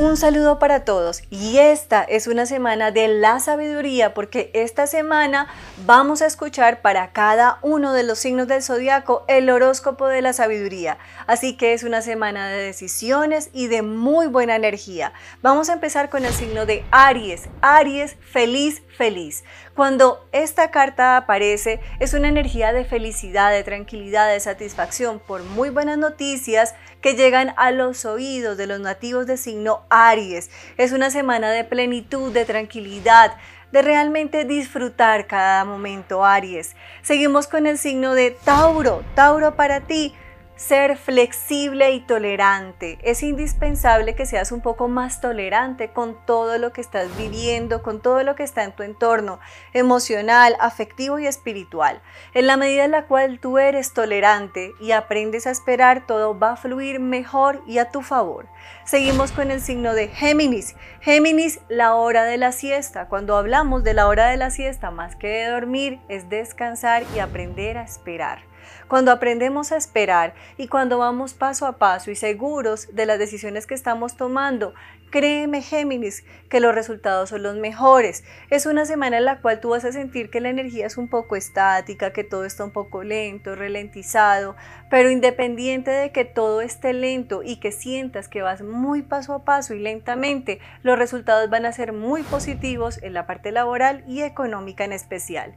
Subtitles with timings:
[0.00, 5.46] Un saludo para todos y esta es una semana de la sabiduría porque esta semana
[5.84, 10.32] vamos a escuchar para cada uno de los signos del zodiaco el horóscopo de la
[10.32, 10.96] sabiduría.
[11.26, 15.12] Así que es una semana de decisiones y de muy buena energía.
[15.42, 17.50] Vamos a empezar con el signo de Aries.
[17.60, 19.44] Aries, feliz, feliz.
[19.80, 25.70] Cuando esta carta aparece es una energía de felicidad, de tranquilidad, de satisfacción por muy
[25.70, 30.50] buenas noticias que llegan a los oídos de los nativos de signo Aries.
[30.76, 33.38] Es una semana de plenitud, de tranquilidad,
[33.72, 36.76] de realmente disfrutar cada momento Aries.
[37.00, 39.02] Seguimos con el signo de Tauro.
[39.14, 40.14] Tauro para ti
[40.60, 42.98] ser flexible y tolerante.
[43.02, 48.02] Es indispensable que seas un poco más tolerante con todo lo que estás viviendo, con
[48.02, 49.40] todo lo que está en tu entorno
[49.72, 52.02] emocional, afectivo y espiritual.
[52.34, 56.52] En la medida en la cual tú eres tolerante y aprendes a esperar, todo va
[56.52, 58.46] a fluir mejor y a tu favor.
[58.84, 60.76] Seguimos con el signo de Géminis.
[61.00, 63.08] Géminis, la hora de la siesta.
[63.08, 67.20] Cuando hablamos de la hora de la siesta, más que de dormir, es descansar y
[67.20, 68.49] aprender a esperar.
[68.88, 73.66] Cuando aprendemos a esperar y cuando vamos paso a paso y seguros de las decisiones
[73.66, 74.74] que estamos tomando,
[75.10, 78.24] créeme Géminis que los resultados son los mejores.
[78.48, 81.08] Es una semana en la cual tú vas a sentir que la energía es un
[81.08, 84.56] poco estática, que todo está un poco lento, ralentizado,
[84.88, 89.44] pero independiente de que todo esté lento y que sientas que vas muy paso a
[89.44, 94.22] paso y lentamente, los resultados van a ser muy positivos en la parte laboral y
[94.22, 95.54] económica en especial.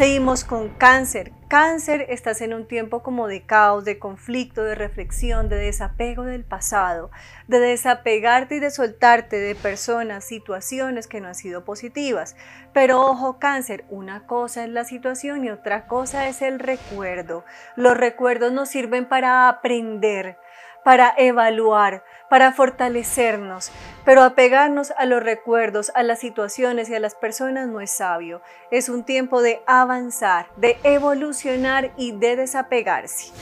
[0.00, 1.30] Seguimos con cáncer.
[1.48, 6.42] Cáncer, estás en un tiempo como de caos, de conflicto, de reflexión, de desapego del
[6.42, 7.10] pasado,
[7.48, 12.34] de desapegarte y de soltarte de personas, situaciones que no han sido positivas.
[12.72, 17.44] Pero ojo cáncer, una cosa es la situación y otra cosa es el recuerdo.
[17.76, 20.38] Los recuerdos nos sirven para aprender
[20.84, 23.72] para evaluar, para fortalecernos,
[24.04, 28.40] pero apegarnos a los recuerdos, a las situaciones y a las personas no es sabio.
[28.70, 33.32] Es un tiempo de avanzar, de evolucionar y de desapegarse.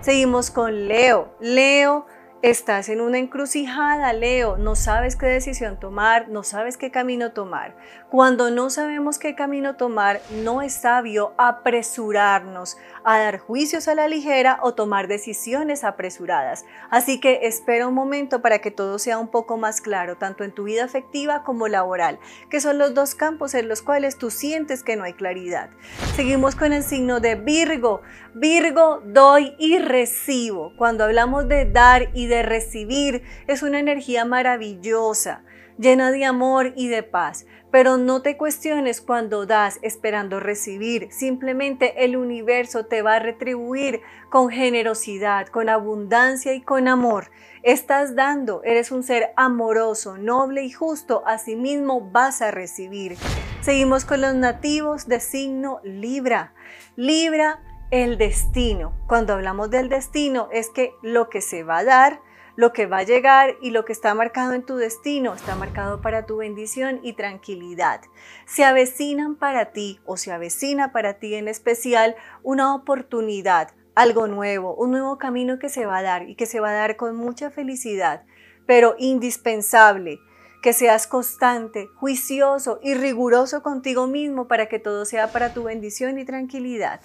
[0.00, 1.34] Seguimos con Leo.
[1.40, 2.06] Leo
[2.40, 7.76] Estás en una encrucijada, Leo, no sabes qué decisión tomar, no sabes qué camino tomar.
[8.10, 14.06] Cuando no sabemos qué camino tomar, no es sabio apresurarnos a dar juicios a la
[14.06, 16.64] ligera o tomar decisiones apresuradas.
[16.90, 20.54] Así que espera un momento para que todo sea un poco más claro, tanto en
[20.54, 22.20] tu vida afectiva como laboral,
[22.50, 25.70] que son los dos campos en los cuales tú sientes que no hay claridad.
[26.18, 28.02] Seguimos con el signo de Virgo.
[28.34, 30.72] Virgo, doy y recibo.
[30.76, 35.44] Cuando hablamos de dar y de recibir, es una energía maravillosa,
[35.78, 37.46] llena de amor y de paz.
[37.70, 41.06] Pero no te cuestiones cuando das esperando recibir.
[41.12, 47.30] Simplemente el universo te va a retribuir con generosidad, con abundancia y con amor.
[47.62, 53.16] Estás dando, eres un ser amoroso, noble y justo, asimismo vas a recibir.
[53.60, 56.54] Seguimos con los nativos de signo Libra.
[56.94, 57.60] Libra
[57.90, 58.94] el destino.
[59.08, 62.20] Cuando hablamos del destino es que lo que se va a dar,
[62.54, 66.00] lo que va a llegar y lo que está marcado en tu destino está marcado
[66.00, 68.00] para tu bendición y tranquilidad.
[68.46, 72.14] Se avecinan para ti o se avecina para ti en especial
[72.44, 76.60] una oportunidad, algo nuevo, un nuevo camino que se va a dar y que se
[76.60, 78.22] va a dar con mucha felicidad,
[78.66, 80.20] pero indispensable
[80.62, 86.18] que seas constante, juicioso y riguroso contigo mismo para que todo sea para tu bendición
[86.18, 87.00] y tranquilidad.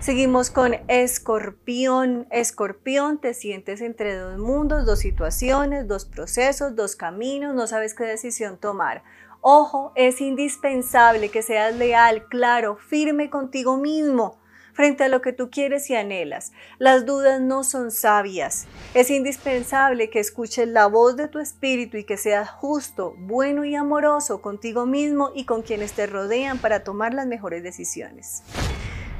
[0.00, 2.28] Seguimos con escorpión.
[2.30, 8.04] Escorpión, te sientes entre dos mundos, dos situaciones, dos procesos, dos caminos, no sabes qué
[8.04, 9.02] decisión tomar.
[9.40, 14.38] Ojo, es indispensable que seas leal, claro, firme contigo mismo
[14.78, 16.52] frente a lo que tú quieres y anhelas.
[16.78, 18.68] Las dudas no son sabias.
[18.94, 23.74] Es indispensable que escuches la voz de tu espíritu y que seas justo, bueno y
[23.74, 28.44] amoroso contigo mismo y con quienes te rodean para tomar las mejores decisiones.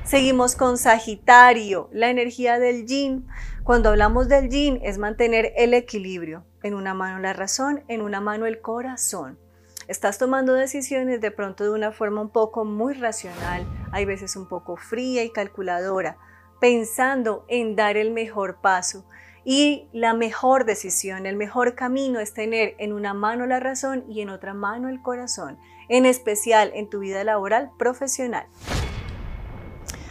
[0.05, 3.26] Seguimos con Sagitario, la energía del yin.
[3.64, 6.44] Cuando hablamos del yin es mantener el equilibrio.
[6.62, 9.40] En una mano la razón, en una mano el corazón.
[9.88, 14.46] Estás tomando decisiones de pronto de una forma un poco muy racional, hay veces un
[14.46, 16.19] poco fría y calculadora,
[16.61, 19.06] pensando en dar el mejor paso.
[19.46, 24.20] Y la mejor decisión, el mejor camino es tener en una mano la razón y
[24.20, 25.58] en otra mano el corazón,
[25.88, 28.44] en especial en tu vida laboral profesional.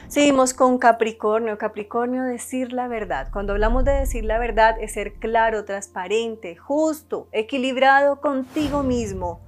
[0.08, 1.60] Seguimos con Capricornio.
[1.60, 3.30] Capricornio, decir la verdad.
[3.32, 9.47] Cuando hablamos de decir la verdad es ser claro, transparente, justo, equilibrado contigo mismo.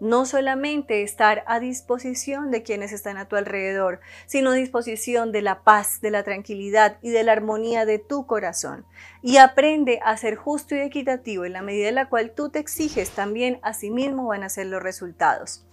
[0.00, 5.42] No solamente estar a disposición de quienes están a tu alrededor, sino a disposición de
[5.42, 8.84] la paz, de la tranquilidad y de la armonía de tu corazón.
[9.22, 12.58] Y aprende a ser justo y equitativo en la medida en la cual tú te
[12.58, 15.64] exiges, también a sí mismo van a ser los resultados.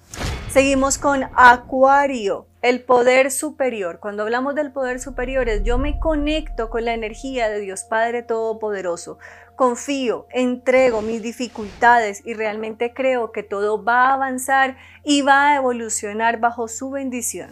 [0.55, 3.99] Seguimos con Acuario, el poder superior.
[3.99, 8.23] Cuando hablamos del poder superior es yo me conecto con la energía de Dios Padre
[8.23, 9.19] Todopoderoso.
[9.57, 15.55] Confío, entrego mis dificultades y realmente creo que todo va a avanzar y va a
[15.57, 17.49] evolucionar bajo su bendición.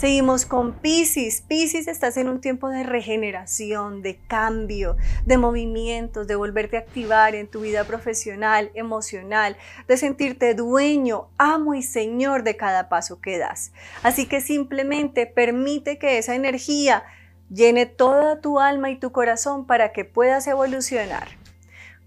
[0.00, 1.42] Seguimos con Pisces.
[1.42, 7.34] Pisces, estás en un tiempo de regeneración, de cambio, de movimientos, de volverte a activar
[7.34, 9.58] en tu vida profesional, emocional,
[9.88, 13.72] de sentirte dueño, amo y señor de cada paso que das.
[14.02, 17.04] Así que simplemente permite que esa energía
[17.50, 21.28] llene toda tu alma y tu corazón para que puedas evolucionar.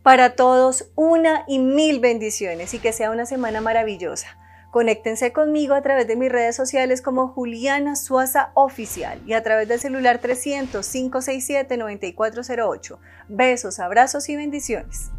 [0.01, 4.39] Para todos, una y mil bendiciones y que sea una semana maravillosa.
[4.73, 9.67] Conéctense conmigo a través de mis redes sociales como Juliana Suaza Oficial y a través
[9.67, 12.97] del celular 300-567-9408.
[13.27, 15.11] Besos, abrazos y bendiciones.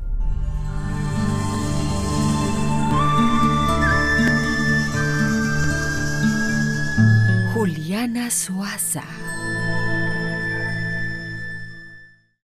[7.55, 9.05] Juliana Suaza.